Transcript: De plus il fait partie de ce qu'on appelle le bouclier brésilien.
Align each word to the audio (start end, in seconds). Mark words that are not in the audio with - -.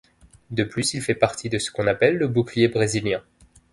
De 0.49 0.63
plus 0.63 0.95
il 0.95 1.01
fait 1.03 1.13
partie 1.13 1.47
de 1.47 1.59
ce 1.59 1.69
qu'on 1.71 1.85
appelle 1.85 2.17
le 2.17 2.27
bouclier 2.27 2.67
brésilien. 2.69 3.21